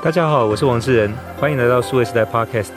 [0.00, 2.70] 大家好，我是王志仁，欢迎来到数位时代 Podcast。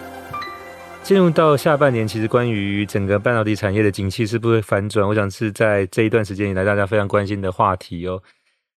[1.04, 8.21] 进入到下半年，其实关于整个半导体产业的景气是不是会反转，我想是在这一段时间以来大家非常关心的话题哦。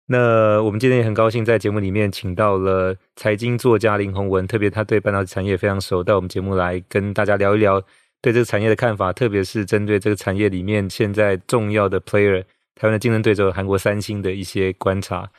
[0.07, 7.79] 那我们今天也很高兴在节目里面请到了财经作家林宏文，特别他对半导体产业非常熟，到我们节目来跟大家聊一聊
[8.23, 12.42] 对这个产业的看法，特别是针对这个产业里面现在重要的 player
[12.73, 15.29] 台湾的竞争对手韩国三星的一些观察。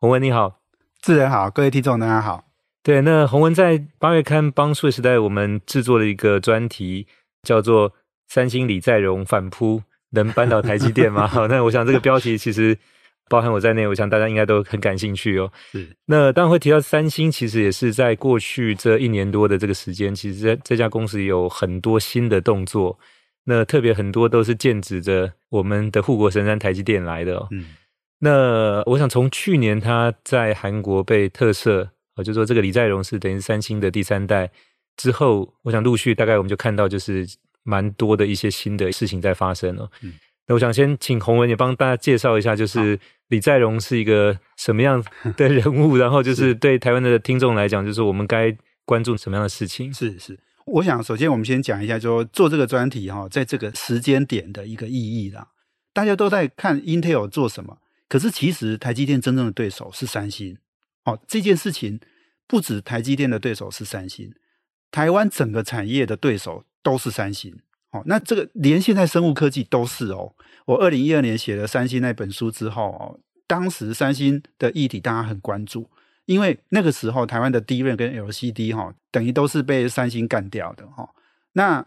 [0.00, 0.60] 宏文你好，
[1.00, 2.51] 志仁好，各位听众大家好。
[2.84, 7.06] 对，那洪文在八月刊帮数位时代，我们制作了一个专题，
[7.44, 7.92] 叫做
[8.26, 12.76] “三星李在镕反扑能扳倒台积电吗？” 好，那我想这个标题其实
[13.28, 15.48] 包含我在内，我想大家应该都很感兴趣哦。
[15.70, 22.98] 是，那当然会提到三星，其实也是在过去这一年多的这个时间，其实这这家公司有很多新的动作，
[23.44, 27.46] 那特别很多都是剑指着我们的护国神山台积电来的哦。
[27.52, 27.76] 嗯，
[28.18, 31.88] 那我想从去年他在韩国被特赦。
[32.16, 34.50] 我就说这个李在镕是等于三星的第三代
[34.96, 37.26] 之后，我想陆续大概我们就看到就是
[37.62, 39.90] 蛮多的一些新的事情在发生了。
[40.02, 40.12] 嗯，
[40.46, 45.02] 那我想先请洪文也帮大家介绍一下，就是李在镕是一个什么样
[45.36, 49.92] 的人物，然后就是对台湾的听众来讲，就是我们该关注什么样的事情？
[49.94, 55.48] 是是，我想首先我们先讲一下，就做这个专题哈，在这个时间点的一个意义啦。
[55.94, 60.58] 大家都在看 Intel 做什么，可是其实台积电真正的对手是三星。
[61.04, 62.00] 哦，这件事情
[62.46, 64.32] 不止台积电的对手是三星，
[64.90, 67.58] 台湾整个产业的对手都是三星。
[67.90, 70.34] 哦，那这个连现在生物科技都是哦。
[70.64, 75.90] 我二零一二年写了三星那本书之后哦，当时三星的议题大家很关注，
[76.24, 81.10] 因为那个时候台湾的 d r 跟 LCD 哈，等于都是被三星干掉的哈。
[81.52, 81.84] 那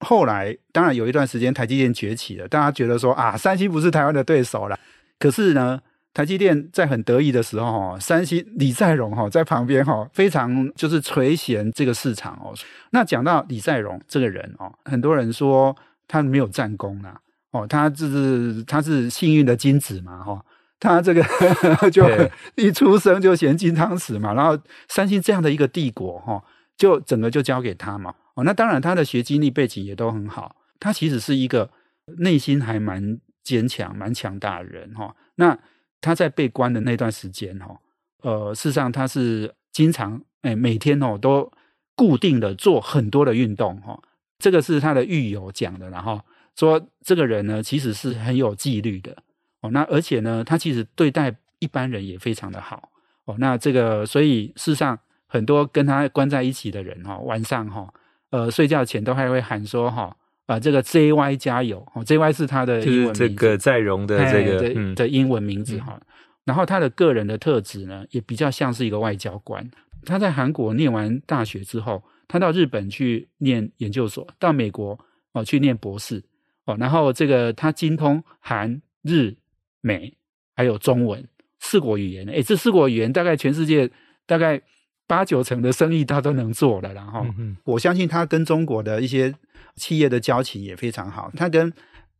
[0.00, 4.78] 后来当然有一段时间台积电崛起了，大家觉得说啊，三星不是台湾的对手了。
[5.20, 5.80] 可是呢，
[6.14, 12.54] 台积电在很得意的时候，哈，三星李在镕哈在旁边哈，非常就是垂涎这个市场哦。
[12.90, 15.74] 那讲到李在镕这个人哦，很多人说
[16.06, 17.20] 他没有战功啦，
[17.50, 20.44] 哦，他就是他是幸运的金子嘛，哈，
[20.78, 21.20] 他这个
[21.90, 22.08] 就
[22.54, 26.40] 一出生就衔金汤匙嘛，然后三星这样的一个帝国哈，
[26.76, 31.68] 就整个就交给他嘛，哦，那当然他的学经历背景也都很好，他其实是一个
[32.18, 35.58] 内心还蛮坚强、蛮强大的人哈，那。
[36.04, 37.74] 他在被关的那段时间，哈，
[38.20, 41.50] 呃，事实上他是经常，哎，每天哦都
[41.94, 43.98] 固定的做很多的运动，哈，
[44.38, 46.20] 这个是他的狱友讲的，然后
[46.54, 49.16] 说这个人呢其实是很有纪律的，
[49.60, 52.90] 哦，那而且呢，他其实对待一般人也非常的好，
[53.24, 57.92] 哦，那这个所以事实上很多跟他关在一起的人，哈，晚上哈，
[58.30, 60.14] 呃，睡觉前都还会喊说，哈。
[60.46, 65.98] 啊，这个 JY 加油哦，JY 是他的英文名字，这个在荣的这个的、嗯、的英文名字哈。
[66.44, 69.66] 然后他的个人的特质呢，也比较像是一个外交官。
[70.04, 74.98] 他在韩国念完大学之后，他到日本去念研究所，到美国
[75.32, 76.22] 哦去念博士
[76.66, 76.76] 哦。
[76.78, 79.34] 然后这个他精通韩日
[79.80, 80.12] 美
[80.54, 81.26] 还有中文
[81.58, 83.90] 四国语言，诶，这四国语言大概全世界
[84.26, 84.60] 大概
[85.06, 86.92] 八九成的生意他都能做了。
[86.92, 89.34] 然后、嗯、我相信他跟中国的一些。
[89.76, 91.72] 企业的交情也非常好，他跟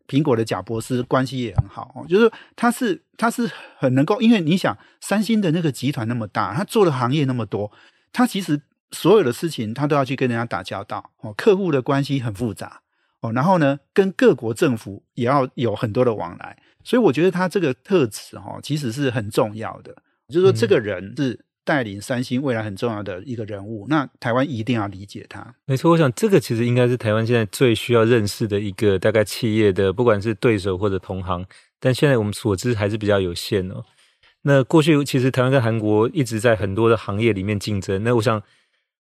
[0.07, 7.73] 苹果的贾博士关系也很好，就是他是他是很能够，因为你想三星的那个集团那么大，他做的行业那么多，
[8.13, 8.61] 他其实
[8.91, 12.83] 所有的事情他都要去跟人家打交道哦，客户的关系很复杂
[13.21, 19.95] 哦，然后呢，跟各国政府也要有很多的往来，所以我觉得他这个特质哈，其实是很重要的，
[20.29, 21.45] 就是说这个人是。
[21.65, 25.55] 带领三星未来很重要的一个人物，那台湾一定要理解他。
[25.65, 31.45] 没错，我想这个其实应该是台湾现在最需要认识的一个大概企业的，不管是对手或者同行，
[31.81, 33.83] 但现在我们所知还是比较有限哦。
[34.43, 38.43] 那过去其实台湾跟韩国一直在很多的行业里面竞争，那我想。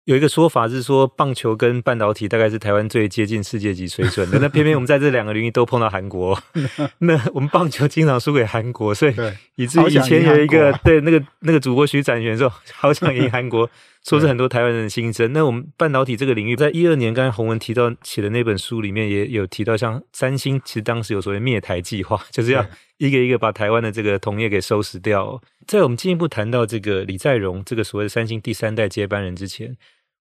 [0.05, 4.39] 有一个说法是说，棒球跟半导体大概是台湾最接近世界级水准的。
[4.41, 6.37] 那偏偏我们在这两个领域都碰到韩国，
[6.99, 9.15] 那我们棒球经常输给韩国，所以
[9.57, 13.69] 以至于以前有一个对那个那个主播徐展元说，好想赢韩国，
[14.11, 15.33] 说是很多台湾人的心声。
[15.33, 22.67] 那我们半导体这个领域，在一二年刚才洪文提到写的那本书里面也有提到，像三星其实当时有所谓灭台计划， 就是要
[22.97, 25.41] 一个一个把台湾的这个同业给收拾掉。
[25.69, 29.77] 在我们进一步谈到这个李在镕这个所谓的三星第三代接班人之前，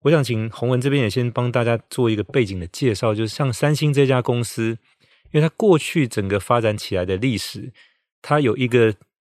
[0.03, 4.77] 我想请洪文这边也先帮大家做一个背景的介绍，就是像三星这家公司，
[5.31, 7.73] 因为它过去整个发展起来的历史，
[8.21, 8.93] 它有一个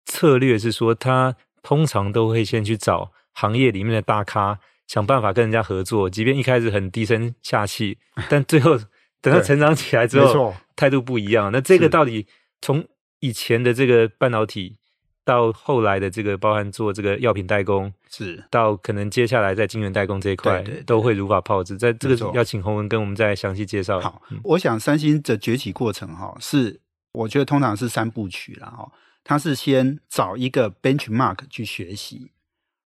[0.05, 1.35] 策略是说，它
[1.65, 7.99] 通常都会先去找行业里面的大咖，想办法跟人家合作，即便一开始很低声下气，
[8.29, 8.77] 但最后
[9.23, 11.53] 等他成长起来之后，态度不一样。
[11.53, 12.27] 那这个到底
[12.61, 12.85] 从
[13.21, 14.79] 以前的这个半导体？
[15.27, 21.77] 到后来的这个包含做这个药品代工，是到可能接下来在晶圆代工这一块，都会如法炮制。
[21.77, 23.99] 在这个要请洪文跟我们再详细介绍。
[23.99, 26.81] 好，我想三星的崛起过程哈，是
[27.11, 28.88] 我觉得通常是三部曲了哈。
[29.25, 32.31] 它是先找一个 benchmark 去学习，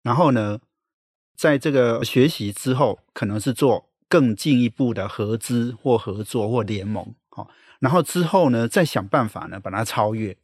[0.03, 0.59] 然后呢，
[1.37, 7.15] 在这个学习之后，可能是做更进一步的合资或合作或联盟，
[7.79, 10.37] 然后之后呢，再想办法呢把它超越，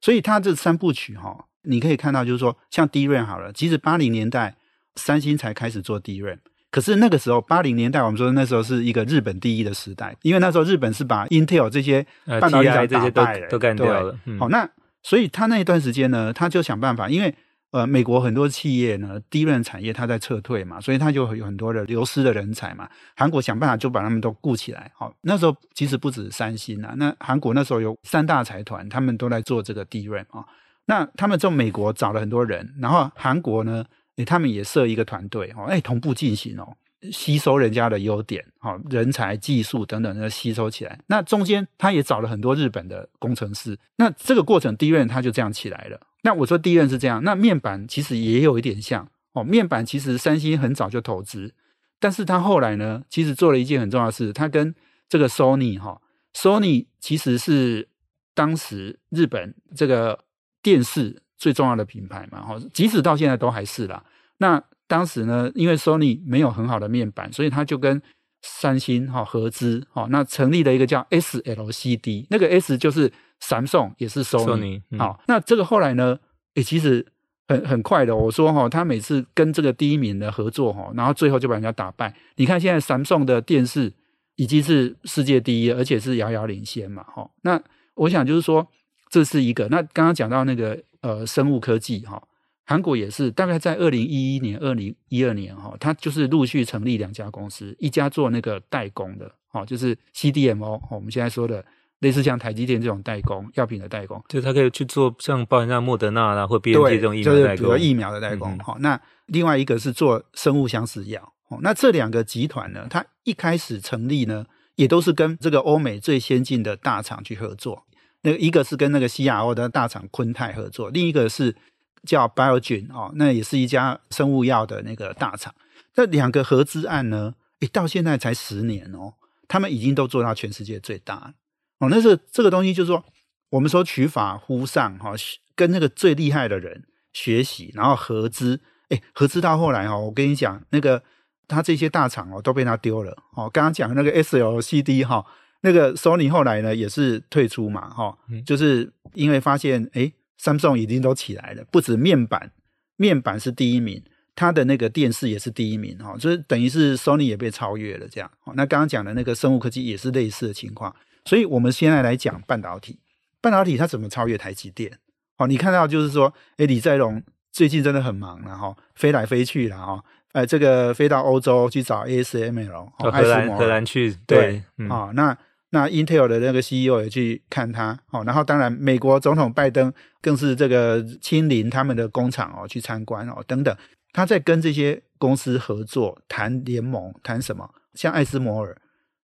[0.00, 4.56] 所以它这三部曲哈，你可以看到，就是说，像 DRAM 好了，其实八零年代
[4.96, 6.38] 三星才开始做 DRAM，
[6.70, 14.18] 可是那个时候八零年代，我们说那时候是一个日本第一的时代，因为那时候日本是把 Intel 这些半导体厂打败了，都干掉了。
[14.38, 14.68] 好，那
[15.02, 17.34] 所以他那一段时间呢，他就想办法，因为
[17.74, 22.88] 呃，美国很多企业呢低端产业它在撤退嘛，所以它就有很多的流失的人才嘛。
[23.16, 24.88] 韩国想办法就把他们都雇起来。
[24.94, 30.46] 好，那时候其实不止三星啊，那韩国那时候有三大财团，他们都在做这个低端啊。
[30.86, 33.84] 那他们从美国找了很多人，然后韩国呢，
[34.18, 36.76] 诶他们也设一个团队哦，哎，同步进行哦，
[37.12, 40.98] 吸收人家的优点，好，人才、技术等等的吸收起来。
[41.06, 46.00] 那中间他也找了很多日本的工程师，那这个过程第一任他就这样起来了。
[46.22, 49.44] 那我说第一任是这样，那面板其实也有一点像哦。
[49.44, 51.52] 面板其实三星很早就投资，
[52.00, 54.74] 但是他后来呢，其实做了一件很重要的事，他跟
[55.08, 56.00] 这个 Sony 哈
[56.34, 57.88] ，Sony 其实是
[58.34, 60.24] 当时日本这个
[60.62, 64.02] 电视最重要的品牌嘛，哈，即使到现在都还是啦。
[64.38, 64.62] 那
[64.94, 68.00] 当时呢，因为 Sony 没有很好的面板，所以他就跟
[68.42, 73.12] 三星哈合资，哈，那成立了一个叫 SLCD，那个 S 就是。
[73.40, 76.18] Samsung 也是 Sony，好，那这个后来呢？
[76.54, 77.04] 诶、欸，其实
[77.46, 78.16] 很很快的。
[78.16, 82.14] 我说哈，他每次跟这个第一名的合作哈，然后最后就把人家打败。
[82.36, 83.92] 你看现在 Samsung 的电视
[84.36, 87.02] 已经是世界第一，而且是遥遥领先嘛。
[87.02, 87.60] 哈，那
[87.96, 88.66] 我想就是说，
[89.10, 89.68] 这是一个。
[89.68, 92.22] 那刚刚讲到那个呃生物科技哈，
[92.64, 101.64] 韩国也是大概在二零一一年、二零一二年哈，它就是陆续成立两家公司，一家做那个代工的，哦，就是 CDMO，我们现在说的。
[102.00, 108.58] 类似像台积电这种代工药品的代工，就它可以去做像包含像莫德纳啦或 BNT 这种疫苗代工，就是疫苗的代工。
[108.58, 111.32] 好、嗯，那另外一个是做生物相似药。
[111.62, 114.44] 那这两个集团呢，它一开始成立呢，
[114.74, 117.84] 也都是跟这个欧美最先进的大厂去合作。
[118.20, 121.56] 那个一个是跟那个 CRO 的大厂昆泰合作，另一个是
[122.06, 125.54] 叫 Biogen 哦，那也是一家生物药的那个大厂。
[125.92, 129.14] 这两个合资案呢，诶，到现在才十年哦，
[129.46, 131.34] 他们已经都做到全世界最大。
[131.78, 133.04] 哦，那是这个东西，就是说，
[133.50, 135.12] 我们说取法乎上哈，
[135.54, 141.02] 跟那个最厉害的人学习，然后合资，哎，合资到后来哦，我跟你讲，那个
[141.46, 143.16] 他这些大厂哦都被他丢了。
[143.36, 145.24] 哦，刚刚讲的那个 SLCD 哈，
[145.60, 152.50] 那个 Sony 后来呢也是退出嘛，哈，就是因为发现哎，Samsung 已经都起来了，不止面板，
[152.96, 154.02] 面板是第一名，
[154.34, 158.30] 它的那个电视也是第一名哈，就是等于是 Sony 也被超越了这样。
[158.54, 160.94] 那刚刚讲的那个生物科技也是类似的情况。
[161.26, 162.98] 所以，我们现在来讲半导体，
[163.40, 164.98] 半导体它怎么超越台积电？
[165.38, 175.38] 哦，你看到就是说，哎，李在镕最近真的很忙了哈，飞来飞去了哈，呃，这个飞到欧洲去找 ASML，哦，荷兰荷兰去，对，啊、嗯哦，那
[175.74, 179.92] 那 Intel 的那个 CEO 也去看他，哦，然后当然美国总统拜登
[180.22, 183.76] 更是这个亲临他们的工厂哦去参观哦等等，
[184.12, 187.68] 他在跟这些公司合作谈联盟，谈什么？
[187.92, 188.80] 像艾斯摩尔。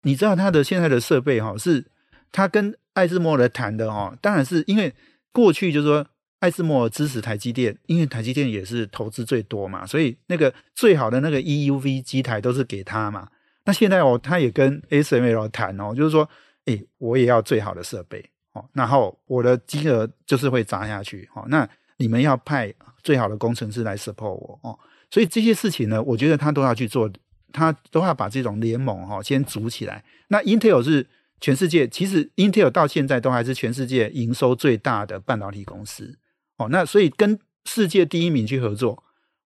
[0.04, 1.84] 你知道他的现在的设备哈，是
[2.32, 4.94] 他跟艾斯摩尔谈的哦，当然是因为
[5.30, 6.06] 过去就是说
[6.38, 13.28] 艾斯摩尔支持台积电，因为台积电也是投资最多嘛，所以那个最好的那个 EUV 机台都是给他嘛。
[13.68, 16.26] 那现在哦，他也跟 ASML 谈哦，就是说，
[16.64, 22.72] 诶，我也要最好的设备哦，然后我的金额就是会砸下去哦，那你们要派
[23.02, 24.78] 最好的工程师来 support 我哦，
[25.10, 27.10] 所以这些事情呢，我觉得他都要去做。
[27.50, 30.04] 他都要把这种联盟哈先组起来。
[30.28, 31.06] 那 Intel 是
[31.40, 36.18] 全世界，其实 Intel 到现在都还是全世界营收最大的半导体公司
[36.58, 36.68] 哦。
[36.68, 39.02] 那所以跟世界第一名去合作，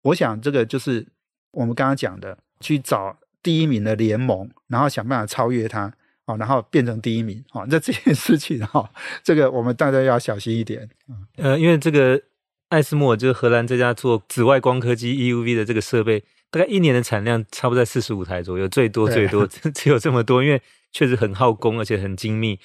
[0.04, 1.06] 我想这个就是
[1.52, 5.94] 我们刚刚讲的，去找第一名的联盟，然后想办法超越他
[6.26, 7.66] 哦，然后变成第一名哦。
[7.70, 8.90] 那这件事情哈，
[9.24, 10.90] 这个我们大家要小心一点。
[11.38, 12.22] 呃，因为这个
[12.70, 16.24] 艾斯莫尔就是荷兰这家做紫外光刻机 EUV 的这个设备。
[16.52, 20.60] 大概一年的产量差不多在四十五台左右，最多最多 只有这么多，因为
[20.92, 22.60] 确实很耗工，而且很精密。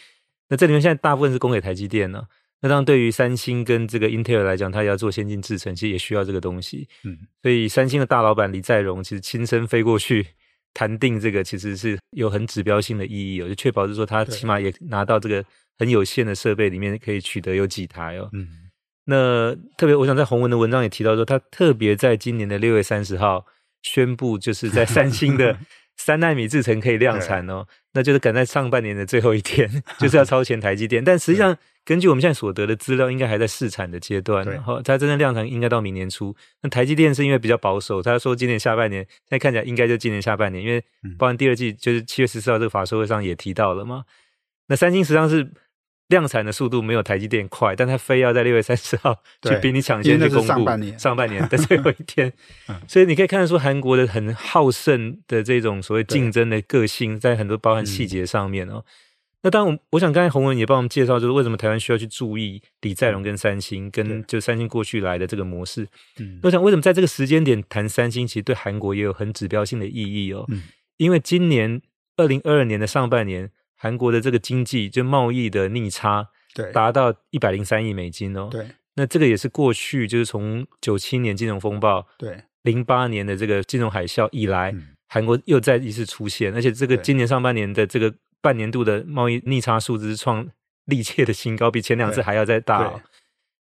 [0.48, 2.24] 那这里面现在大部分是供给台积电呢。
[2.62, 6.88] 那当然，对于三星跟这个 Intel 来讲，它也要做先进制程，其实也需要这个东西。
[7.02, 10.28] 嗯，所以三星的大老板李在镕其实亲身飞过去
[10.74, 15.42] 谈定这个，其实是有很指标性的意义，哦，就确保是说他起码也拿到这个
[15.78, 18.28] 很有限的设备里面可以取得有几台哦。
[18.32, 18.48] 嗯。
[19.06, 23.44] 那特别，我想在洪文的文章也提到说，他特别在今年的六月三十号
[23.82, 25.56] 宣布，就是在三星的
[25.96, 31.02] 三奈米制程可以量产哦，那就是赶在上半年的最后一天， 就是要超前台积电。
[31.04, 36.34] 但实际上，根据我们现在所得的资料，应该还在试产的阶段，然后它真正量产应该到明年初。
[36.62, 40.82] 那台积电是因为比较保守，他说今年下半年，现在看起来应该就今年下半年，因为
[41.18, 44.04] 包含第二季就是七月十四号这个法说会上也提到了嘛。
[44.68, 45.52] 那三星实际上是。
[46.08, 52.30] 量产的速度没有台积电快，但他非要在六月三十号 去比你抢先去公布上半年上半年的最后一天，
[52.86, 58.84] 所以你可以看得出韩国的很好胜的这种所谓竞争的个性，在很多包含细节上面哦。
[59.42, 65.88] 那当然，我想刚才洪文也帮我们介绍，就是为什么台湾需要去注意李在镕跟三星，跟就三星过去来的这个模式。
[66.42, 70.46] 我想为什么在这个时间点谈三星，其实对韩国也有很指标性的意义哦。
[70.98, 71.80] 因为今年
[72.16, 73.50] 二零二二年的上半年。
[73.84, 78.48] 韩国的这个经济就贸易的逆差，对，达到一百零三亿美金哦。
[78.50, 90.48] 对，那这个也是过去就是从九七年金融风暴，对，零八年的这个金融海啸以来，嗯、韩国又再一次出现，而且这个今年上半年的这个半年度的贸易逆差数字是创
[90.86, 93.02] 历届的新高，比前两次还要再大哦。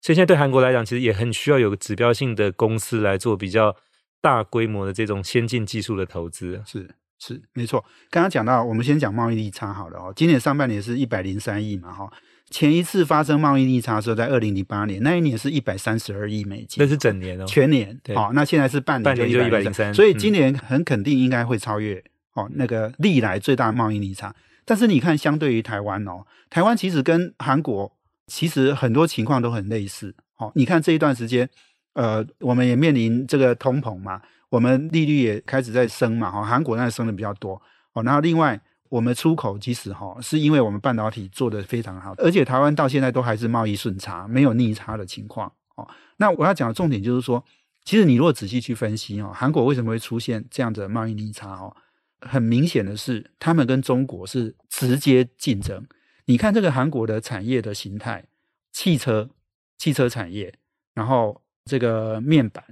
[0.00, 3.76] 所以现在对韩国来讲，其实也很需要有个指标性的公司来做比较
[4.22, 6.62] 大规模的这种先进技术的投资。
[6.64, 6.94] 是。
[7.18, 10.12] 是没错，刚刚讲到，我们先讲贸易逆差好了哦。
[10.14, 12.12] 今年上半年是一百零三亿嘛，哈。
[12.50, 17.98] 前一次发生贸易逆差的时候，在二零零八年，那一年是一百三十二亿美金，那是整年哦，全年。
[18.14, 22.04] 好，那现在是半年就一百零三，所以今年很肯定应该会超越
[22.34, 24.34] 哦那个历来最大贸易逆差。
[24.66, 27.90] 但是你看，相对于台湾哦，台湾其实跟韩国
[28.26, 30.14] 其实很多情况都很类似。
[30.36, 31.48] 哦，你看这一段时间，
[31.94, 34.20] 呃，我们也面临这个通膨嘛。
[34.48, 37.60] 我们利率也开始在升嘛，哈，韩国那升的比较多
[37.92, 38.02] 哦。
[38.02, 45.88] 然后另外，我们出口其实哈，是因为我们半导体做得非常好，而且台湾到现在都还是贸易顺差，没有逆差的情况哦。
[46.18, 47.44] 那我要讲的重点就是说，
[47.84, 51.74] 其实你如果仔细去分析哦，韩国为什么会出现这样的贸易逆差哦？
[52.20, 55.84] 很明显的是，他们跟中国是直接竞争。
[56.26, 58.24] 你看这个韩国的产业的形态，
[58.70, 59.28] 汽车、
[59.76, 60.54] 汽车产业，
[60.94, 62.64] 然后这个面板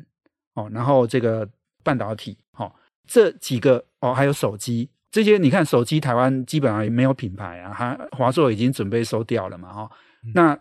[0.54, 1.48] 哦，然后这个。
[1.82, 2.72] 半导体，好、哦，
[3.06, 9.90] 这几个哦，还有手机这些，你看手机台湾基本上也没有品牌啊，哈，华硕已经准备收掉了嘛，哈、哦。
[10.24, 10.58] 嗯、那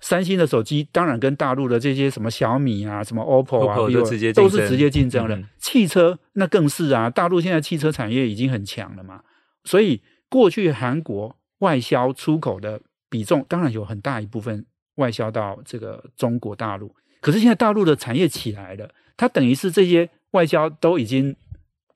[0.00, 5.36] 三星的手机当然跟大陆的这些什么小米啊、什么 OPPO 啊，OPPO 都直接都是直接竞争了。
[5.36, 9.22] 嗯、汽车那更是啊，大陆现在汽车产业已经很强了嘛，
[9.64, 10.00] 所以
[10.30, 20.08] 过去韩国外销出口的比重当然有很大一部分外销到这个中国大陆，可是现在大陆的产业起来了，它等于是这些。
[20.32, 21.34] 外销都已经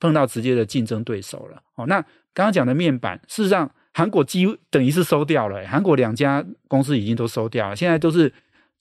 [0.01, 1.63] 碰到直接的竞争对手了。
[1.77, 2.01] 哦，那
[2.33, 5.67] 刚刚讲的面板，事实上韩国几乎等于是收掉了。
[5.67, 8.33] 韩国两家公司已经都收掉了，现在都是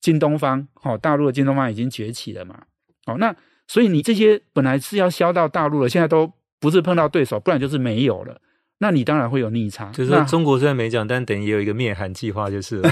[0.01, 0.67] 京东方。
[0.81, 2.63] 哦，大陆的京东方已经崛起了嘛。
[3.05, 3.35] 哦，那
[3.67, 8.39] 所以你这些本来是要销到大陆了，现在都不是碰到对手，不然就是没有了。
[8.79, 9.91] 那你当然会有逆差。
[9.91, 12.89] 就是说中国虽然没讲，但等于也有一个灭韩计划，就是了。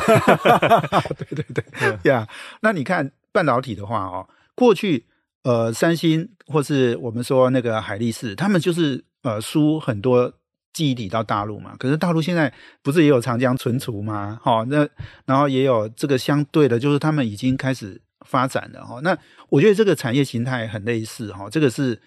[1.17, 2.27] 对 对对， 呀，
[2.61, 5.05] 那你看半导体的话，哦，过去。
[5.43, 10.31] 呃，三星或是我们说那个海力士，他们就是呃输很多
[10.71, 11.75] 记忆体到大陆嘛。
[11.79, 14.39] 可是大陆现在不是也有长江存储吗？
[14.43, 14.87] 好、哦，那
[15.25, 19.17] 然后也有这个相对的，就是他们已经开始发展了哈、那
[19.49, 21.99] 我觉得这个产业形态很类似哈、这个是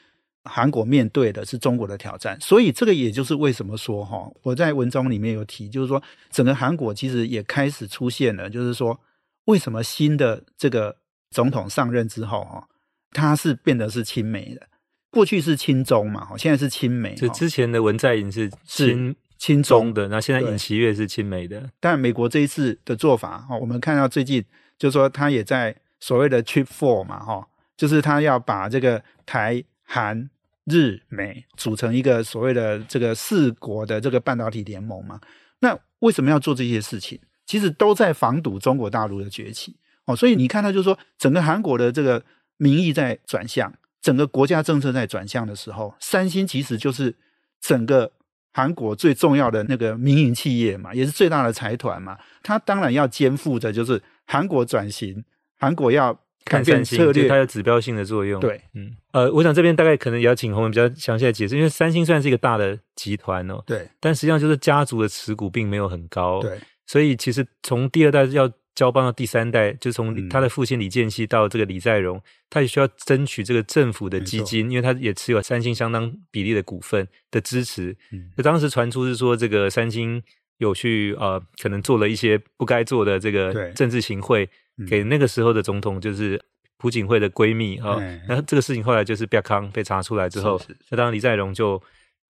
[0.45, 6.01] 韩国面对的是中国的挑战，所以这个也就是为什么说哈、我在文章里面有提，就是说
[6.31, 9.01] 整个韩国其实也开始出现了，就是说
[9.47, 10.97] 为什么新的这个
[11.33, 12.69] 总统上任之后哈。
[13.15, 14.67] 它是变得是亲美的，
[15.09, 17.15] 过去是亲中嘛，现在是亲美。
[17.15, 21.71] 就之前的文在寅是亲亲中的，那现在尹锡悦是亲美的。
[21.79, 24.45] 但美国这一次的做法，哈，我们看到最近
[24.77, 30.29] 就是说他也在所谓的 Trip Four 嘛，哈，就是他要把这个台韩
[30.65, 35.21] 日美组成一个所谓的这个四国的这个半导体联盟嘛。
[35.61, 37.21] 那为什么要做这些事情？
[37.47, 40.17] 其实都在防堵中国大陆的崛起哦。
[40.17, 42.21] 所以你看到就是说整个韩国的这个。
[42.57, 47.15] 民意在转向，整个国家政策在转向的时候，三星其实就是
[47.61, 48.13] 整个
[48.53, 52.17] 韩国最重要的那个民营企业嘛，也是最大的财团嘛。
[52.43, 55.25] 它当然要肩负着就是韩国转型，
[55.59, 56.13] 韩国要
[56.45, 58.41] 改变策略，它有指标性的作用。
[58.41, 68.51] 对，嗯，呃，我想这边大概可能也要请洪文比较详细的解释，因为三星虽然是一个大的集团哦，对，但实际上就是家族的持股并没有很高，对，所以其实从第二代要。
[68.75, 77.97] 交棒到第三代，就从他的父亲李建熙到这个李在镕，他也需要争取这个政府的基金，因为他也持有三星相当比例的股份的支持。
[78.37, 80.21] 就当时传出是说，这个三星
[80.59, 84.49] 有去呃，可能做了一些不该做的这个政治行贿，
[84.89, 86.43] 给那个时候的总统就是
[86.79, 87.97] 朴槿惠的闺蜜啊。
[88.29, 91.81] 那这个事情后来就是瘪康被查出来之后，那当然李在镕就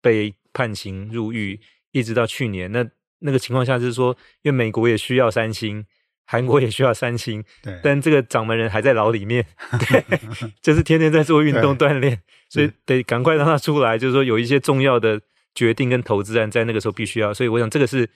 [0.02, 1.58] 被判刑入狱，
[1.92, 2.70] 一直到去年。
[2.70, 2.86] 那
[3.20, 5.86] 那个情况下就是说，因为美国也需要三星。
[6.26, 9.44] 韩国也需要三星，对，但这个掌门人还在牢里面，
[9.78, 10.04] 对，
[10.62, 13.98] 就是天天在做运动锻炼，所以得赶快让他出来。
[13.98, 15.20] 就是说，有一些重要的
[15.54, 18.08] 决定跟投资案在那个时候必须要，所以我想这个是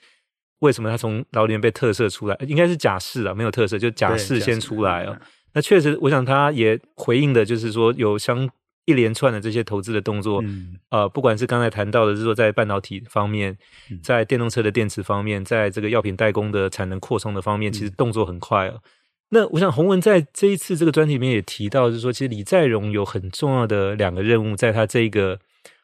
[0.61, 5.17] 为什么他从牢里面被特赦出来，应该是假释啊，没有特赦，就假释先出来哦。
[5.55, 8.49] 那确实，我想他也回应的，就是说有相。
[8.89, 13.55] 一连串的这些投资的动作，嗯、呃，不管是刚才谈到的，是说在半导体方面，
[14.03, 18.81] 在电动车的电池方面，在这个药品代工的产能扩充的方面，其实动作很快哦。
[19.29, 25.39] 那我想洪文在这一次这个专题里面也提到，就是说，其实李在镕有很重要的两个任务，在他这个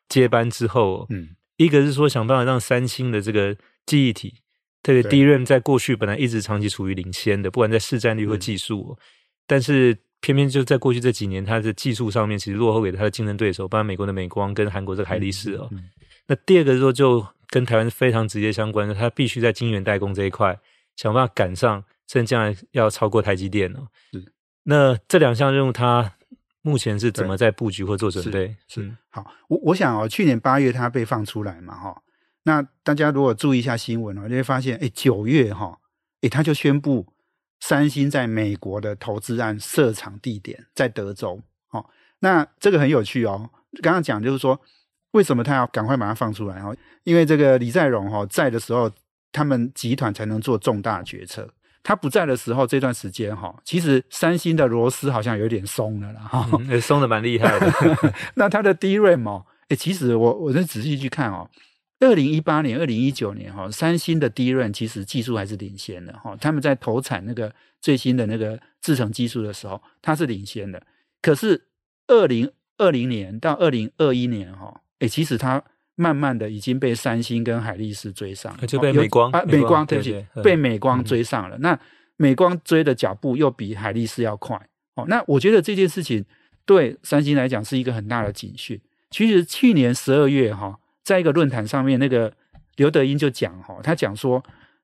[0.08, 4.37] 接班之后，嗯，一个是说想办法让三星的这个记忆体，
[4.82, 8.96] 特别 DRAM 在过去本来一直长期处于领先的，不管在市占率或技术，
[9.46, 9.99] 但是。
[10.25, 15.69] 偏偏就在过去这几年，它的技术上面其实落后给它的竞争对手，包括美国的美光跟韩国的海力士哦。
[16.26, 20.59] 那第二个说就跟台湾非常直接相关的，它必须在晶圆代工这一块
[20.97, 23.87] 想办法赶上，甚至将来要超过台积电哦。
[24.12, 24.25] 是。
[24.62, 26.11] 那这两项任务，它
[26.62, 28.57] 目前是怎么在布局或做准备？
[28.66, 32.02] 是，是好，我我想哦，去年八月它被放出来嘛，哈。
[32.45, 35.78] 那大家如果注意一下新闻哦，就会发现，哎，九月哈，
[36.23, 37.12] 哎，他就宣布。
[37.66, 41.40] 三星在美国的投资案设厂地点在德州，
[41.71, 41.83] 哦，
[42.18, 43.49] 那这个很有趣哦。
[43.80, 44.61] 刚刚讲就是说，
[45.12, 46.61] 为什么他要赶快把它放出来？
[46.61, 48.90] 哦，因为这个李在镕哈在的时候，
[49.33, 51.49] 他们集团才能做重大决策。
[51.83, 57.73] 他不在的时候，这段时间哈，其实三星的螺丝好像有点松了啦，哈、嗯，松的蛮厉害的。
[58.37, 61.49] 那它的 DRAM 哦，哎，其实我我再仔细去看哦。
[62.00, 66.36] 二零一八年、二零一九年，哈，三星的 DRAM 其实技术还是领先的，哈。
[66.40, 70.82] 他们在投产那个最新的那个制程技术的时候，它是领先的。
[71.22, 71.68] 可是
[72.08, 75.62] 二零二零年到二零二一年，哈，哎，其实它
[75.94, 81.57] 慢慢的已经被三星跟海力士追上了，就被美光，啊，美光，对不起，被美光追上了。
[81.59, 81.78] 那
[82.16, 84.61] 美光追的脚步又比海力士要快，
[84.96, 85.07] 哦。
[85.09, 86.24] 那我觉得这件事情
[86.66, 88.80] 对三星来讲是一个很大的警讯。
[89.11, 90.78] 其实去年十二月，哈。
[91.05, 92.33] 在一个论坛上面，那个
[92.77, 94.43] 刘德英就讲哈，他讲说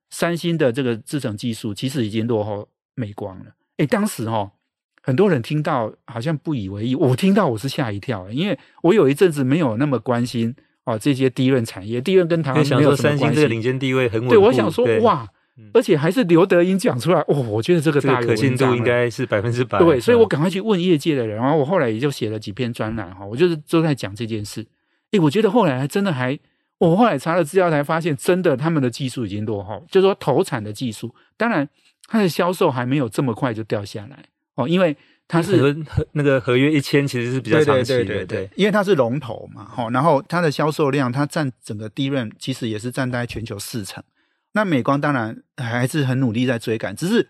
[0.09, 3.45] 三星的这个制程技术其实已经落后美光了。
[3.77, 4.51] 诶，当时哈
[5.01, 13.23] 很多人听到好像不以为意，我听到我是吓一跳，因为我有一阵子没有那么关心哦这些 DRAM 产业，DRAM 跟台湾没有什么关系。
[13.23, 14.35] 三星这个领先地位很稳固。
[14.35, 15.27] 对，我想说哇，
[15.73, 19.79] 而且还是刘德英讲出来，哦，我觉得这个大有可信度应该是百分之百。
[19.79, 24.63] 对，所以我赶快去问业界的人，然后我后来也就写了几篇专栏哈，我就是都在讲这件事。
[25.11, 26.39] 诶，我觉得后来还真的还，
[26.77, 31.67] 我后来查了资料才发现，真的他们的技术已经落后，就是说投产的技术，当然
[32.07, 34.23] 它的销售还没有这么快就掉下来
[34.55, 34.95] 哦，因为
[35.27, 44.01] 它是合那个合约一签其实是比较长期的，对对对对，对，因为它是龙头嘛，哈，然后它的销售量它占整个 DRAM 其实也是占在全球四成，
[44.53, 47.29] 那美光当然还是很努力在追赶，只是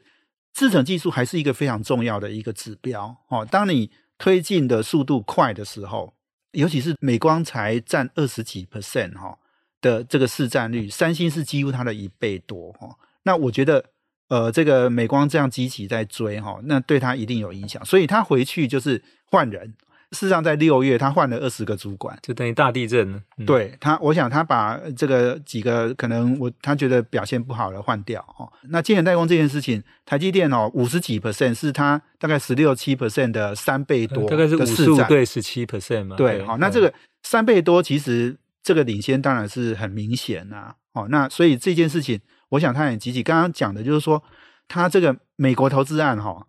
[0.53, 3.89] 制程技术还是一个非常重要的一个指标哦，当你
[4.19, 6.13] 推进的速度快的时候。
[6.51, 9.37] 尤其是美光才占二十几 percent 哈
[9.81, 12.97] 的这个市占率，三星是几乎它的一倍多哈。
[13.23, 13.85] 那我觉得，
[14.27, 19.73] 呃，这个美光这样积极在追哈，那对它一定有影响，所以他回去就是换人。
[20.11, 23.21] 事实上，在六月他换了二十个主管，就等于大地震了。
[23.37, 28.51] 嗯、对他，我想他把这个几个可能我他觉得表现不好的换掉哦。
[28.63, 36.17] 那晶圆代工这件事情，台积电哦五十几 percent 是他大概十六七 percent 的三倍多，大概是五十五对十七 percent 嘛。
[36.17, 36.93] 对，好，那这个
[37.23, 40.75] 三倍多其实这个领先当然是很明显呐。
[40.91, 42.19] 哦，那所以这件事情，
[42.49, 43.23] 我想他很积极。
[43.23, 44.21] 刚刚讲的就是说，
[44.67, 46.45] 他这个美国投资案哈，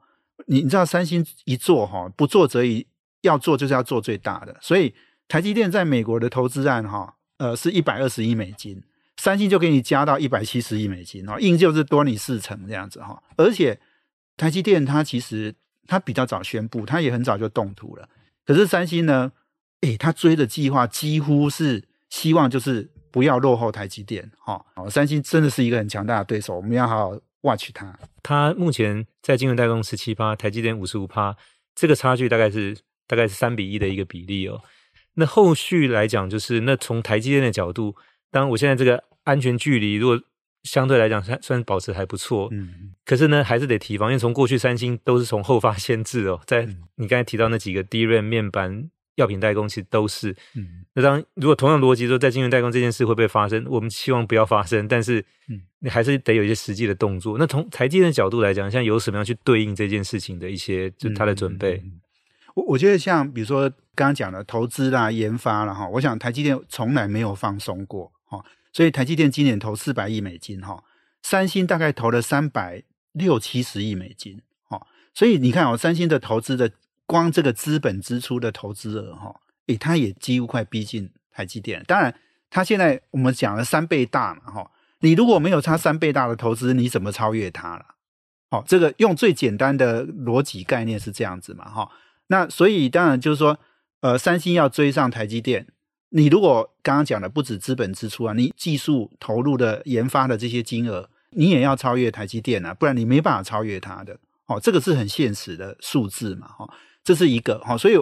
[0.46, 2.84] 你你知道三星一做哈，不做则已。
[3.22, 4.94] 要做就是要做最大的，所以
[5.26, 8.82] 台积电在美国的投资案哈，呃，是一百二十亿美金，
[9.16, 13.22] 三星就给你加到一百七十亿美金哈，硬就是多你四成这样子哈。
[13.36, 13.80] 而且
[14.36, 15.54] 台积电它其实
[15.86, 18.08] 它比较早宣布，它也很早就动图了。
[18.44, 19.32] 可是三星呢，
[19.82, 24.64] 诶，它追的计划几乎是希望就是不要落后台积电哈。
[24.74, 27.96] 哦，三星真的是一个很强大的对手，我们要好好 watch 它。
[28.22, 31.36] 它目前在金融代工十七趴，台积电五十五趴，
[31.76, 32.76] 这个差距大概是。
[33.06, 34.60] 大概是三比一的一个比例哦。
[35.14, 37.94] 那后续来讲，就是那从台积电的角度，
[38.30, 40.18] 当然我现在这个安全距离，如果
[40.62, 50.30] 相对来讲算算保持还不错，嗯，可是呢，还是得提防，因为从过去三星都是从后发先至哦，在你刚才提到那几个 DRAM 面板药品代工，其实都是。
[50.54, 53.66] 嗯，那当如果同样逻辑说，在晶圆代工这件事会不会发生？
[53.68, 55.18] 我们希望不要发生，但是
[55.50, 57.36] 嗯，你还是得有一些实际的动作。
[57.36, 61.82] 那从台积电的角度来讲，像有什么样去对应这件事情的一些，就它的准备？
[62.54, 70.82] 我觉得像比如说刚刚讲的投资啦、研发啦哈，我想台积电从来没有放松过哈，所以台积电今年投四百亿美金哈，
[71.22, 76.70] 三星大概投了三百六七十亿美金哈，所以你看哦，三星的投资的。
[77.04, 81.84] 光这个资本支出的投资额哈，诶，它也几乎快逼近台积电。
[81.86, 82.14] 当然，
[82.48, 87.84] 它现在我们讲了三倍大嘛，哈，你如果没有差三倍大的投资，你怎么超越它了？
[88.48, 91.90] 好，这个用最简单的逻辑概念是这样子嘛，哈。
[92.28, 93.58] 那所以当然就是说，
[94.00, 95.66] 呃，三星要追上台积电，
[96.10, 104.18] 你如果刚刚讲的不止资本支出啊，你技术投入的研发的这些金额，你也要超越台积电啊，不然你没办法超越它的。
[104.46, 106.68] 哦，这个是很现实的数字嘛，哈。
[107.04, 107.96] 这是一个哈，所以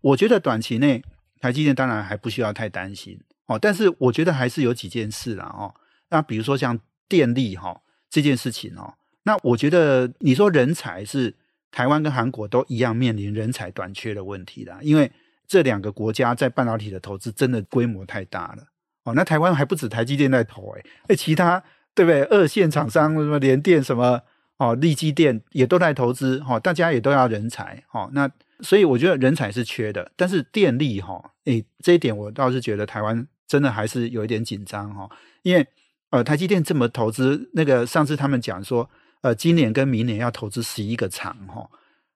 [0.00, 1.02] 我觉得短期内
[1.40, 5.72] 台积电当然还不需要太担心哦，但是我觉得还是有几件事啦哦。
[6.08, 6.78] 那比如说像
[7.08, 11.36] 电力哈这件事情哦，那我觉得你说人才是
[11.70, 15.10] 台湾跟韩国都一样面临人才短缺的问题啦，因为
[15.46, 18.64] 这两个国家在半导体的投资真的规模太大了
[19.04, 19.14] 哦。
[19.14, 21.62] 那台湾还不止台积电在投哎，哎其他
[21.94, 22.22] 对不对？
[22.24, 24.22] 二线厂商什么联电什么。
[24.60, 28.30] 哦，力积电也都在投资，哈，大家也都要人才，哦，那
[28.60, 35.08] 所以我觉得人才是缺的，但是电力，哈，诶，这一点我倒是觉得台湾真的还是有一点紧张，哈，
[35.44, 35.66] 因为
[36.10, 38.90] 呃，台积电这么投资，那个上次他们讲说，
[39.22, 41.68] 呃，今年跟明年要投资十一个厂，哈，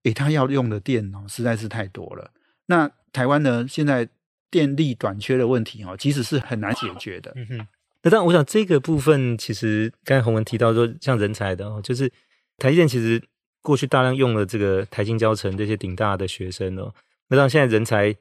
[0.04, 2.30] 诶，他要用的电哦实在是太多了。
[2.66, 4.08] 那台湾呢，现在
[4.50, 7.32] 电力短缺的问题，哦，其实是很难解决的。
[7.36, 7.66] 嗯哼，
[8.02, 12.10] 那当然，我想这个部分其实刚才洪文提到说，像人才的哦，就是。
[12.56, 13.20] 台积电其实
[13.62, 16.94] 过去大量用了这个台新教成这些顶大的学生哦，
[17.26, 18.14] 那让现在人才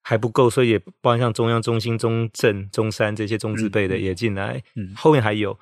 [0.00, 5.58] 还不够，所以也包含像中央、中心、中正、中山这些中字辈的也进来，嗯，后面还有。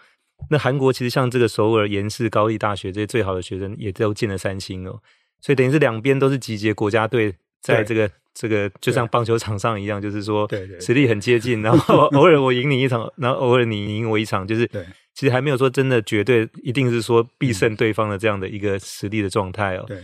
[0.51, 5.01] 那韩国其实像这个首尔延世高丽大学这些最好的学生也都进了三星哦，
[5.40, 10.48] 所以等于是两边都是集结国家队，在这个这个就像棒球场上一样，就是说
[10.81, 14.68] 实力很接近， 然后偶尔我赢你一场，然后偶尔你赢我一场，就是。
[15.14, 19.85] 其实还没有说真的绝对一定是说必胜对方的这样的一个实力的状态哦。
[19.85, 20.01] 对，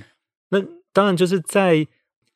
[0.49, 0.61] 那
[0.93, 1.87] 当然就是在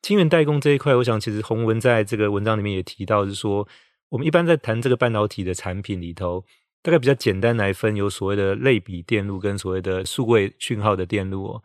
[0.01, 3.67] 晶圆代工这一块，我想其实洪文在这个文章里面也提到，是说
[4.07, 6.45] 我们一般在谈这个半导体的产品里头，
[6.81, 11.63] 大概比较简单来分，有所谓的类比电路跟所谓的数位讯号的电路哦。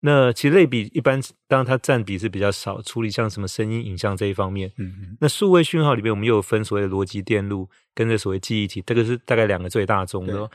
[0.00, 4.70] 那其实类比一般，当然它占比是比较少，处理像什么声音、影像这一方面。
[4.76, 5.16] 嗯嗯。
[5.20, 10.34] 那数位讯号里面，我们又有分所谓的逻辑电路跟着所谓记忆体，这个是大概两个最大宗的。
[10.34, 10.48] 对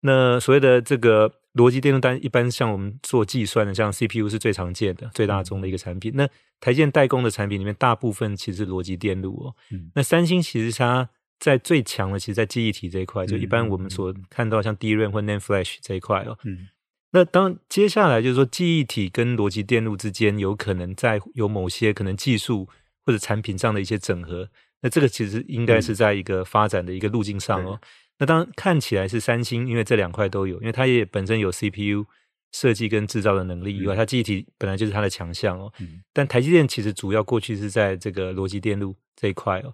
[0.00, 6.12] 那所谓的这个逻辑电路单，一般像我们做计算的，像 CPU 是最常见的、最大宗的一个产品。
[6.12, 6.28] 嗯、那
[6.60, 9.54] 台积电代工的产品里面，大部分其实是逻辑电路哦。
[9.72, 9.90] 嗯。
[9.94, 11.08] 那三星其实它
[11.38, 16.38] 在最强的，其实，在记忆体这一块，就一般我们所看到像 DRAM 或 NAND Flash 这一块哦。
[16.44, 16.68] 嗯。
[17.12, 22.68] 那当接下来就是说，记忆体跟逻辑电路之间有可能在有某些可能技术
[23.04, 24.50] 或者产品上的一些整合，
[24.82, 27.78] 那这个其实应该是在一个发展的一个路径上哦。
[27.80, 32.04] 嗯、那当然看起来是三星，因为这两块都有，因为它也本身有 CPU
[32.52, 35.72] 设计跟制造的能力以外，嗯、它记忆体本来就是它的强项哦。
[35.78, 39.72] 嗯、但台积电其实主要过去是在这个逻辑电路这一块哦。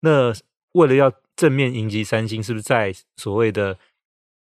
[0.00, 0.32] 那
[0.76, 3.78] 为了要正面迎击三星，是不是在所谓的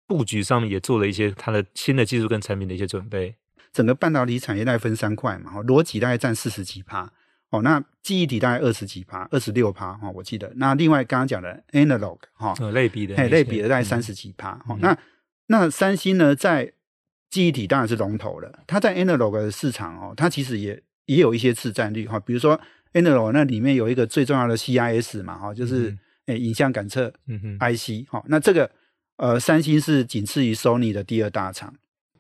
[0.08, 3.36] 布局上面也做了一些它的新的技术跟产品的一些准备。
[3.72, 7.12] 整个半导体产业大概分三块嘛，哈，逻辑大概占四十几趴，
[7.50, 10.52] 哦，那记忆体大概二十几趴，二十六趴，哈，我记得。
[10.58, 14.80] 那另外刚刚讲的 analog，哈，类比的，嘿，类比的大概三十几趴，哈、嗯。
[14.82, 14.98] 那
[15.48, 16.72] 那三星呢，在
[17.32, 22.60] 记忆体当然是龙头了，它在 analog 的市场哦，它其实也也有一些市占率，哈，比如说
[22.94, 27.14] analog 那里面有一个最重要的 CIS 嘛，哈，就是诶、嗯、影像感测
[27.60, 28.70] IC，哈，那这个。
[29.18, 31.76] 呃，三星是仅次于 Sony 的第二大厂，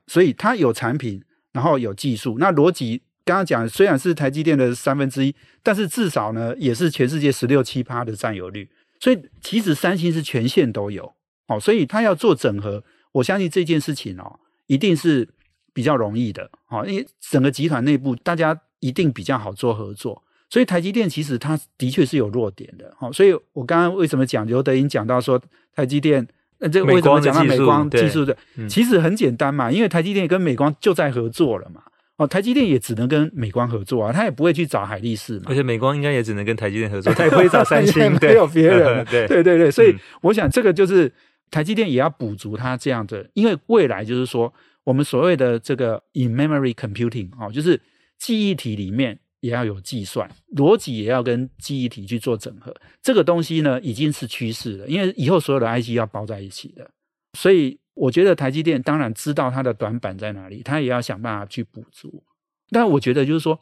[0.05, 2.37] 所以它有产品，然后有技术。
[2.37, 8.69] 那逻辑刚刚讲，虽然是台积电的三分之一，但是至少呢，也是全世界十六七趴的占有率。
[8.99, 11.15] 所以其实三星是全线都有，
[11.47, 15.27] 哦，所以它要做整合，我相信这件事情哦，一定是
[15.73, 20.23] 比较容易的，哦，因为整个集团内部大家一定比较好做合作。
[20.53, 25.41] 所以台积电其实它的确是有弱点的，哦，所以我刚刚为什么讲刘德英讲到说
[25.75, 26.27] 台积电。
[26.59, 28.37] 那这个为什么讲到美光技术的？
[28.69, 31.81] 其实很简单嘛，因为台积电跟美光就在合作了嘛。
[32.17, 35.45] 哦，台积电也只能跟美光合作啊，他也不会去找海力士嘛。
[35.47, 39.03] 而且美光应该也只能跟台积电合作， 他也不会找三星，没有别人。
[39.09, 41.11] 对对对对，所以我想这个就是
[41.49, 47.81] 台积电也要补足它这样的，因为未来就是说我们所谓的这个 in memory computing 哦，就是
[48.19, 52.73] 记忆体里面也要有计算，逻辑也要跟记忆体去做整合。
[53.01, 56.89] 这个东西呢，已经是趋势了，因为以后所有的 IC 要包在一起的。
[57.37, 62.23] 所以我觉得台积电当然知道它的短板在哪里，它也要想办法去补足。
[62.69, 63.59] 但我觉得就是说，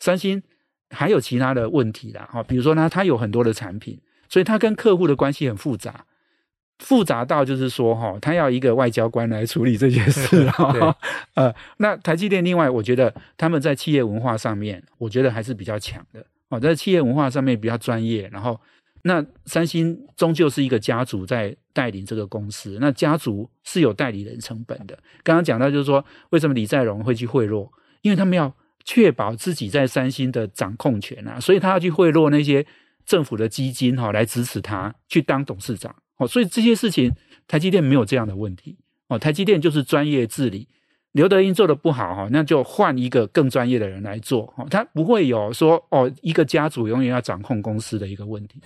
[0.00, 0.42] 三星
[0.90, 6.04] 还有其他的问题啦，哈，比如说呢，它有很多的产品，所以它跟客户的关系很复杂。
[6.80, 10.96] 复杂到就是说，哈，他要一个外交官来处理这件事哈。
[11.34, 16.24] 呃，那台积电另外，我觉得他们在企业文化上面，我觉得还是比较强的。
[16.48, 18.28] 哦，在企业文化上面比较专业。
[18.32, 18.60] 然后，
[19.02, 24.98] 那三星终究是一个家族在带领这个公司，那家族是有代理人成本的。
[25.22, 27.68] 刚刚讲到就是说，为什么李在镕会去贿赂？
[28.02, 28.52] 因为他们要
[28.84, 32.66] 确保自己在三星的掌控权啊，所以他要去贿赂那些
[33.10, 35.92] 政府的基金哈，来支持他去当董事长。
[36.18, 37.12] 哦，所以这些事情，
[37.48, 38.78] 台积电没有这样的问题。
[39.08, 40.68] 哦，台积电就是专业治理，
[41.10, 44.54] 刘德英做得不好哈，那就换一个更专业的人来做。
[44.56, 48.60] 哦，他不会有说哦，一个家族永远要掌控公司的一个问题。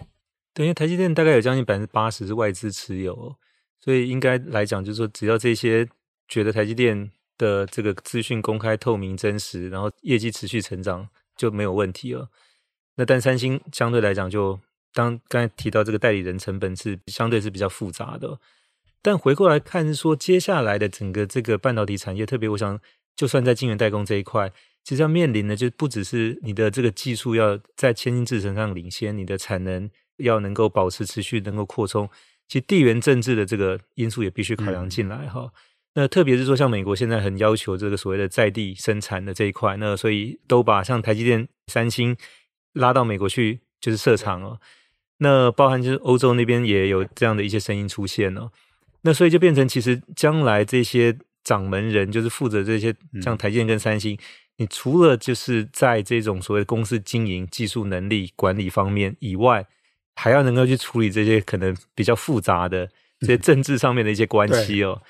[0.52, 3.34] 对，因为台积电大概有将近百分之八十是外资持有，
[3.80, 5.88] 所以应该来讲，就是说只要这些
[6.28, 12.28] 觉得台积电的这个资讯公开透明真实，然后业绩持续成长就没有问题了。
[12.96, 14.60] 那但三星相对来讲就。
[14.96, 18.38] 当刚才提到这个代理人成本是相对是比较复杂的，
[19.02, 22.78] 但回过来看是说，接下来的整个这个半导体产业，特别我想，
[23.16, 24.52] 就算在晶圆代工这一块，
[24.84, 32.08] 其实要面临的就不只是你的这个技术要在先进制程上领先，你的产能要能够保持持续能够扩充，
[32.46, 35.40] 其实地缘政治的这个因素也必须考量进来哈。
[35.40, 35.50] 嗯、
[35.94, 42.16] 那特别是说，像美国现在很要求这个所谓的在地生产的这一块，那所以都把像台积电、三星
[42.74, 44.60] 拉到美国去，就是设厂哦。
[45.18, 48.50] 那包含就是欧洲那边也有这样的一些声音出现哦，
[49.02, 54.18] 那所以就变成其实将来这些掌门人就是负责这些像台积电跟三星，
[54.56, 59.66] 你除了就是在这种所谓公司经营、技术能力、管理方面以外，
[60.16, 62.88] 还要能够去处理这些可能比较复杂的
[63.20, 65.00] 这些政治上面的一些关系哦。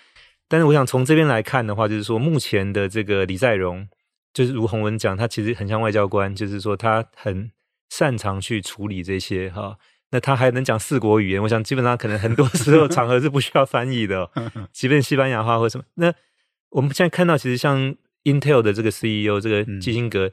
[0.48, 3.88] 但是我想从这边来看的话，就是说目前的这个李在镕，
[4.34, 7.50] 就是如洪文讲，他其实很像外交官，就是说他很
[7.88, 9.78] 擅长去处理这些哈。
[10.10, 14.30] 那他还能讲四国语言，我想基本上可能很多时候 场合是不需要翻译的，哦，
[14.72, 15.84] 即便西班牙话或什么。
[15.94, 16.12] 那
[16.70, 17.94] 我们现在看到，其实像
[18.24, 20.30] Intel 的这个 CEO 这个基辛格，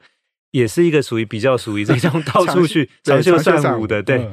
[0.52, 4.28] 也是一个属于比较属于这种 到处去长袖善舞的，对。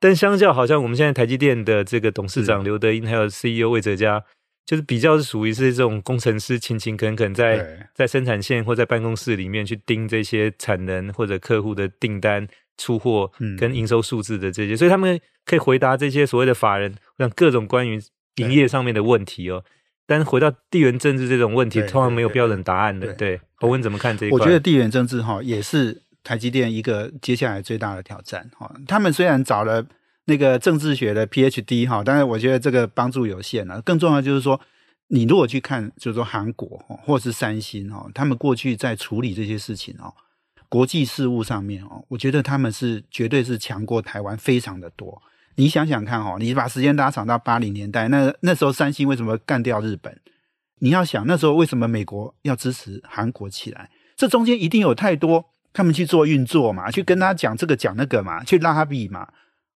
[0.00, 4.22] 但相较好像我们现在台积电的这个董事长刘德英，还有 CEO 魏哲家，
[4.68, 12.46] 就是比较是属于是这种工程师勤勤恳恳在在生产线或在办公室里面去盯这些产能或者客户的订单。
[12.80, 13.28] 出货
[13.58, 18.00] 跟营收数字的这些，嗯、所以他们可以回答这些所谓的法人让各种关于
[18.36, 19.64] 营业上面的问题哦。
[20.06, 23.12] 但是回到地缘政治这种问题，通常没有标准答案的。
[23.14, 24.38] 对，洪文怎么看这一块？
[24.38, 28.72] 我觉得地缘政治哈也是台积电一个接下来最大的挑战哈。
[28.86, 29.84] 他们虽然找了
[30.28, 33.80] 那个政治学的 PhD 哈，但是我觉得这个帮助有限了。
[33.80, 34.60] 更重要就是说，
[35.06, 40.12] 你如果去看，就是说韩国哈，或是三星哈，他们过去在处理这些事情哦。
[40.68, 45.22] 国际事务上面哦，我觉得他们是绝对是强过台湾非常的多。
[45.54, 50.14] 你想想看哦，你把时间拉长到八零年代，那那时候三星为什么干掉日本？
[50.80, 53.88] 你要想那时候为什么美国要支持韩国起来？
[54.14, 59.26] 这中间一定有太多他们去做运作嘛，去跟他讲这个讲那个嘛，去拉他比嘛。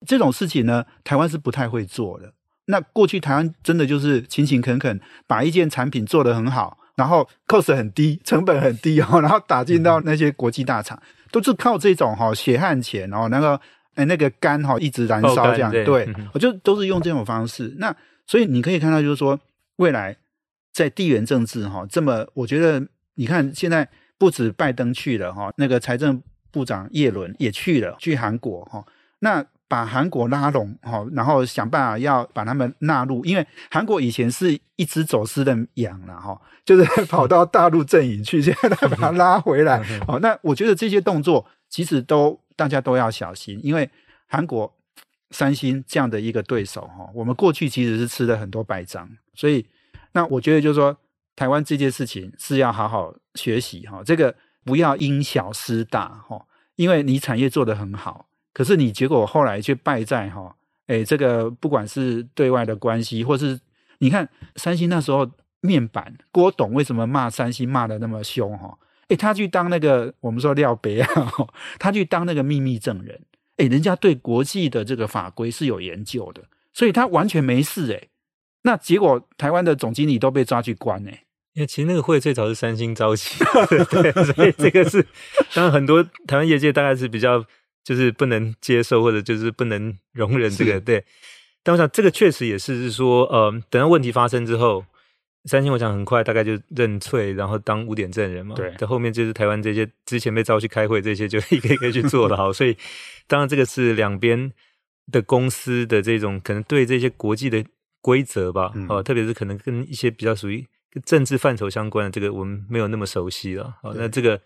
[0.06, 2.32] 这种事情呢，台湾是不太会做的。
[2.66, 6.78] 那过去台湾真的就是勤勤恳恳把一件产品做得很好。
[6.94, 13.58] 然后 cost 很低，成本很低哦，然后打进到那些国际大厂，嗯、都是靠这种哈血汗钱哦，那个
[13.94, 17.74] 哎那个肝哈一直燃烧这样，对，对嗯、我就都是用这种方式。
[17.78, 19.40] 那所以你可以看到，就是说
[19.76, 20.14] 未来
[20.70, 23.88] 在地缘政治哈这么，我觉得你看现在
[24.18, 28.84] 不止拜登去了哈，那个财政部长叶伦也去了，去韩国哈
[29.20, 29.44] 那。
[29.72, 43.88] 把韩国拉拢，哈，然后想办法要把他们纳入，因为韩国以前是一只走私的羊了，哈，就是跑到大陆阵营去， 现在把它拉回来，哦，那我觉得这些动作其实都大家都要小心，因为
[44.26, 44.70] 韩国
[45.30, 49.64] 三星这样的一个对手，哈，我们过去其实是吃了很多败仗，所以
[50.12, 50.94] 那我觉得就是说，
[51.34, 54.34] 台湾这件事情是要好好学习，哈，这个
[54.66, 56.44] 不要因小失大，哈，
[56.76, 58.26] 因为你产业做得很好。
[58.52, 60.54] 可是你结果后来却败在哈，
[60.86, 63.58] 哎，这个不管是对外的关系，或是
[63.98, 68.78] 你看三星那时候面板，郭董为什么骂三星骂得那么凶哈？
[69.08, 71.08] 哎，他去当那个我们说廖北啊，
[71.78, 73.20] 他去当那个秘密证人，
[73.56, 78.08] 哎，人家对国际的这个法规是有研究的，所以他完全没事哎。
[78.62, 83.36] 那结果台湾的总经理都被抓去关哎，因为其实那个会最早是三星召集，
[83.90, 85.06] 对，所以这个是
[85.52, 87.44] 当然很多台湾业界大概是比较
[87.84, 91.04] 就是不能接受或者就是不能容忍这个，对。
[91.62, 94.84] 但我想这个确实也是是说，呃，等到问题发生之后。
[95.46, 98.54] 三星，我想很快大概就认罪，然后当污点证人嘛。
[98.54, 102.36] 对，在后面就是台湾这些之前被召去开会这些，就一个一个去做了。
[102.36, 102.76] 好，所以
[103.26, 104.52] 当然这个是两边
[105.10, 107.64] 的公司的这种可能对这些国际的
[108.00, 110.64] 规则吧，哦、嗯，特别是可能跟一些比较属于
[111.04, 113.74] 政治范畴相关的，这个我们没有那么熟悉了。
[113.82, 114.40] 好，那这个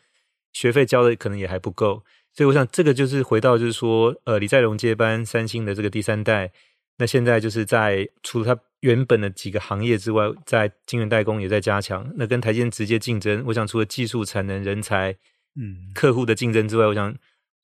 [0.55, 2.03] 学费交的可能也还不够，
[2.37, 6.53] 所以我想这个就是回到就是说，呃，李在镕接班三星的这个第三代。
[6.99, 12.07] 那现在就是在除了他原本的几个行业之外，在晶圆代工也在加强。
[12.17, 15.17] 那跟台积电直接竞争，我想除了技术、产能、人才、
[15.59, 17.15] 嗯，客户的竞争之外，我想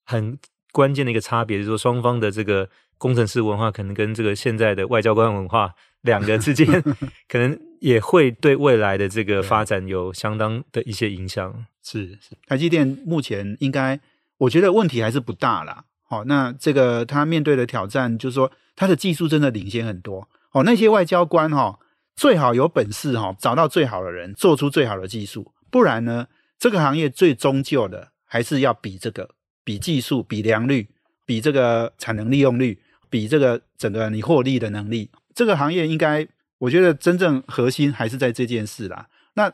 [0.07, 0.39] 很
[0.73, 6.67] 关键的一个差别就是说，双方的这个工程师文化可能跟这个现在的外交官文化两个之间，
[7.29, 11.67] 可能也会对未来的这个发展有相当的一些影响。
[11.83, 13.99] 是是，台积电目前应该
[14.43, 15.85] 我觉得问题还是不大啦。
[16.03, 18.51] 好，那这个他面对的挑战就是说。
[18.75, 21.79] 他的技术真的领先很多哦，那些外交官哈，
[22.17, 26.27] 最好有本事哈，找到最好的人，做出最好的技术，不然呢，
[26.59, 29.29] 这个行业最终究的还是要比这个，
[29.63, 30.89] 比技术，比良率，
[31.27, 35.11] 比这个产能利用率，比这个整个你获利的能力。
[35.35, 36.27] 这个行业应该，
[36.57, 39.07] 我觉得真正核心还是在这件事啦。
[39.35, 39.53] 那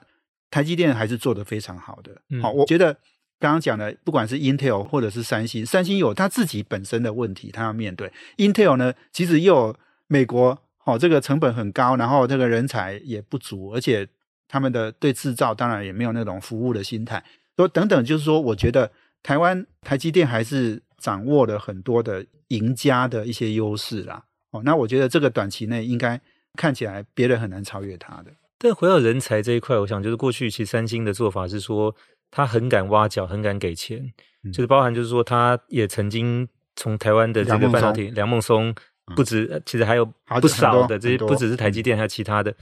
[0.48, 2.96] 台积电还是做得非常好的，好，我觉得。
[3.40, 8.12] 刚刚讲的，不管是 Intel 或者是三星，三星有它自己本身的问题，它要面对。
[8.36, 9.76] Intel 呢，其实又有
[10.08, 14.08] 美国，哦，这个成本很高，然后这个人才也不足，而且
[14.48, 17.22] 他们的对制造当然也没有那种服务的心态。
[17.56, 18.90] 说等等，就是说，我觉得
[19.22, 24.24] 台湾台积电还是掌握了很多的赢家的一些优势啦。
[24.50, 26.20] 哦，那我觉得这个短期内应该
[26.54, 28.32] 看起来别人很难超越它的。
[28.58, 31.94] 但回到人才这一块，我想就是过去其实三星的做法是说。
[32.30, 34.12] 他很敢挖角，很敢给钱，
[34.44, 38.74] 嗯、就是包含就是说，他也曾经从台湾的这个半导体，梁孟松
[39.16, 40.04] 不止，嗯、其实还有
[40.40, 42.54] 不少的这些，不只是台积电，还有其他的。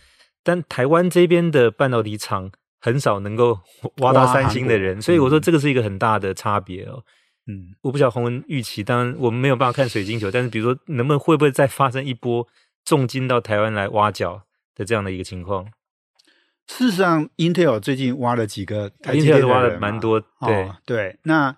[0.42, 2.50] 但台湾这边的半导体厂
[2.80, 3.58] 很少能够
[3.98, 7.02] 挖到三星的人，所以我说这个是一个很大的差别哦。
[7.48, 12.46] 嗯，我不晓得洪文预期，当然我们没有办法看水晶球，但是比如说，能不能会不会再发生一波
[12.84, 14.42] 重金到台湾来挖角
[14.74, 15.66] 的这样的一个情况？
[16.68, 21.18] 事实上，Intel 最近挖了几个台积电的人，Intel 挖了蛮多，对、哦、对。
[21.22, 21.56] 那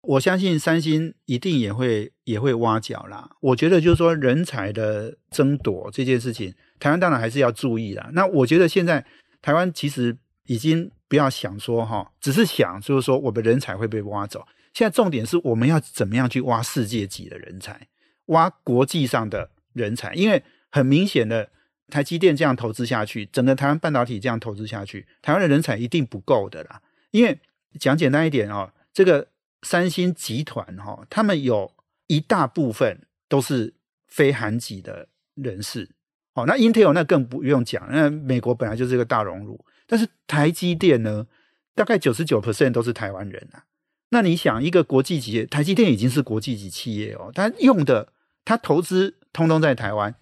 [0.00, 3.30] 我相信三星一定也会也会挖角啦。
[3.40, 8.08] 我觉得就是说人才的争夺这件事情，台湾当然还是要注意啦。
[8.14, 9.04] 那我觉得现在
[9.42, 10.16] 台湾其实
[10.46, 14.46] 已经不要想说哈，只是想就是说我们人才会被挖走。
[14.72, 17.88] 现在重点是我们要怎么样去挖世界级的人才，
[18.26, 21.50] 挖国际上的人才，因为很明显的。
[21.88, 26.82] 台积电这样投资下去，整个台湾半导体这样投资下去，台湾的人才一定不够的啦。
[27.12, 27.38] 因为
[27.78, 29.28] 讲简单一点哦，这个
[29.62, 31.72] 三星集团哈、哦，他们有
[32.08, 33.74] 一大部分都是
[34.08, 35.88] 非韩籍的人士。
[36.34, 39.64] 哦，那 Intel 那更不用讲，那美国本来就是一个大熔炉。
[39.86, 41.26] 但是台积电呢，
[41.74, 43.64] 大概九十九 percent 都是台湾人啊。
[44.10, 48.08] 那你想，一个国际企业，台积电已经是国际级企业哦，他用的，
[48.44, 50.14] 他投资通通在台湾。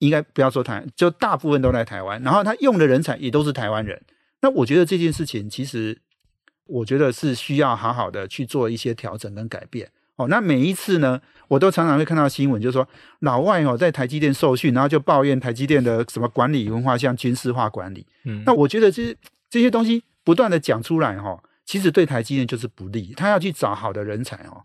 [0.00, 4.02] 应该不要说台，就大部分都在台湾，然后他用的人才也都是台湾人。
[4.42, 6.00] 那我觉得这件事情，其实
[6.66, 9.90] 我觉得是需要好好的去做一些调整跟改变。
[10.16, 12.86] 哦，那每一次呢，我都常常会看到新闻，就是说
[13.20, 18.06] 老外哦在台积电受训，然后就抱怨台积电的什么管理文化像军事化管理。
[18.24, 19.16] 嗯，那我觉得这些
[19.48, 23.12] 这些东西不断的讲出来哈，其实对台积电就是不利。
[23.16, 24.64] 他要去找好的人才哦。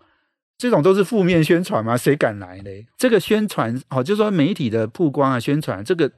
[0.57, 1.97] 这种都是负面宣传嘛？
[1.97, 2.69] 谁敢来呢？
[2.97, 6.09] 这个宣传，哦，就是说媒体的曝光啊，宣传这个，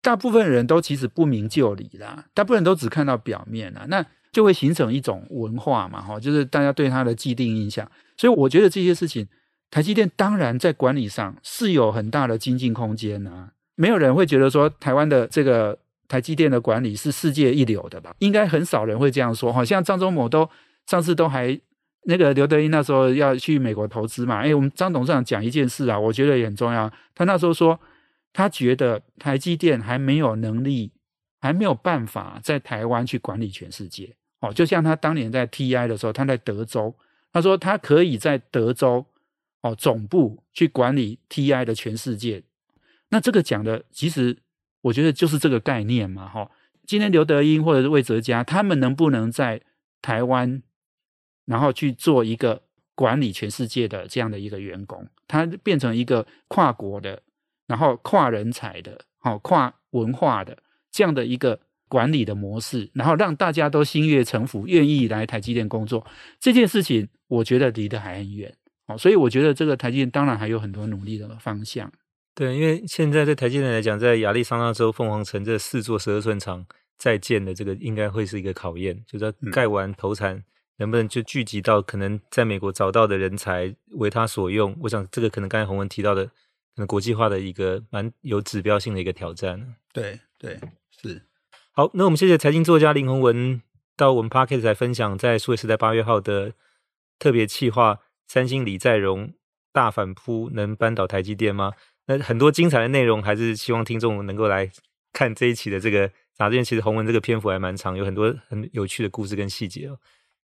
[0.00, 7.86] 大部分人都其实不明就里啦，大部分人都只看到表面啦，那就会形成一种文化嘛，哈，就是大家对他的既定印象。
[8.16, 9.28] 所以我觉得这些事情，
[9.70, 13.50] 台积电当然在管理上是有很大的精进空间呐。
[13.76, 18.14] 没有人会觉得说台湾的这个台积电的管理是世界一流的吧？
[18.20, 20.48] 应该很少人会这样说，好像张忠谋都
[20.86, 21.60] 上次都还。
[22.06, 26.92] 那个刘德英那时候要去美国投资嘛，哎，我们张董事长讲一件事啊，我觉得也很重要。
[27.14, 27.80] 他那时候说，
[28.32, 30.92] 他觉得台积电还没有能力，
[31.40, 34.14] 还没有办法在台湾去管理全世界。
[34.40, 36.94] 哦，就像他当年在 TI 的时候，他在德州，
[37.32, 39.06] 他说他可以在德州
[39.62, 42.42] 哦总部去管理 TI 的全世界。
[43.08, 44.36] 那这个讲的，其实
[44.82, 46.50] 我觉得就是这个概念嘛，哈。
[46.86, 49.62] 今天刘德英或者是魏哲家，他们能不能在
[50.02, 50.62] 台湾？
[51.46, 52.62] 然后去做一个
[52.94, 57.20] 管理全世界的这样的一个员工，他变成一个跨国的，
[57.66, 60.56] 然后跨人才的，哦跨文化的
[60.90, 66.06] 这样的一个管理的模式，然后让大家都心悦诚服，愿意来台积电工作。
[66.40, 68.54] 这件事情，我觉得离得还很远。
[68.86, 71.90] 哦，所以我觉得这个台积电当然还有很多努力的方向。
[72.34, 76.66] 对，因为现在在台积电来讲，在亚利桑那州凤凰城这四座十二寸厂
[76.98, 80.42] 在建的这个，应该会是一个考验，就是盖完投产。
[80.76, 84.76] 嗯能不能就聚集到可能在美国找到的人才为他所用？
[84.82, 86.32] 我想这个可能刚才洪文提到的，可
[86.76, 89.76] 能国际化的一个蛮有指标性的一个挑战。
[89.92, 90.58] 对对
[91.00, 91.22] 是。
[91.70, 93.62] 好，那我们谢谢财经作家林洪文
[93.96, 96.54] 到我们 Podcast 来分享在数位时代八月号的
[97.18, 99.32] 特别企划“三星李在镕
[99.72, 101.72] 大反扑能扳倒台积电吗？”
[102.06, 104.70] 那很多精彩的内容，还是希望听众能够来
[105.12, 106.64] 看这一期的这个杂志。
[106.64, 109.98] 其实洪文这个篇幅还蛮长，有很多很有趣的故事跟细节哦。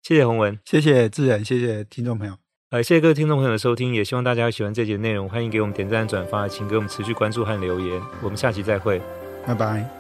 [0.02, 2.34] 谢谢洪文，谢谢志远，谢谢听众朋友。
[2.70, 8.00] 呃，谢谢各位听众朋友的收听，也希望大家喜欢这集的内容，欢迎给我们点赞、转发，请给我们持续关注和留言。
[8.22, 9.00] 我们下期再会，
[9.46, 9.97] 拜拜。